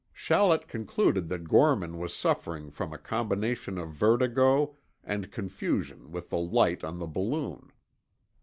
Shallett 0.15 0.67
concluded 0.67 1.29
that 1.29 1.47
Gorman 1.47 1.99
was 1.99 2.11
suffering 2.11 2.71
from 2.71 2.91
a 2.91 2.97
combination 2.97 3.77
of 3.77 3.91
vertigo 3.91 4.77
and 5.03 5.31
confusion 5.31 6.11
with 6.11 6.31
the 6.31 6.39
light 6.39 6.83
on 6.83 6.97
the 6.97 7.05
balloon. 7.05 7.71